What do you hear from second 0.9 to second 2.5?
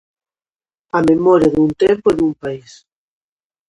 A memoria dun tempo e dun